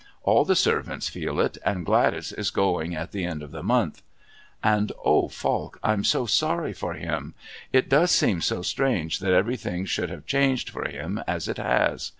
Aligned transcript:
All 0.23 0.45
the 0.45 0.55
servants 0.55 1.09
feel 1.09 1.39
it, 1.39 1.59
and 1.63 1.85
Gladys 1.85 2.31
is 2.31 2.49
going 2.49 2.95
at 2.95 3.11
the 3.11 3.23
end 3.23 3.43
of 3.43 3.51
the 3.51 3.61
month. 3.61 4.01
And 4.63 4.91
oh, 5.05 5.27
Falk! 5.27 5.77
I'm 5.83 6.03
so 6.03 6.25
sorry 6.25 6.73
for 6.73 6.95
him! 6.95 7.35
It 7.71 7.87
does 7.87 8.09
seem 8.09 8.41
so 8.41 8.63
strange 8.63 9.19
that 9.19 9.31
everything 9.33 9.85
should 9.85 10.09
have 10.09 10.25
changed 10.25 10.71
for 10.71 10.89
him 10.89 11.21
as 11.27 11.47
it 11.47 11.57
has. 11.57 12.09